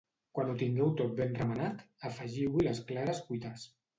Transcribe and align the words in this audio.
Quan 0.37 0.47
ho 0.51 0.53
tingueu 0.61 0.87
tot 1.01 1.11
ben 1.19 1.35
remenat, 1.41 1.85
afegiu-hi 2.11 2.65
les 2.69 2.83
clares 2.91 3.23
cuites. 3.29 3.67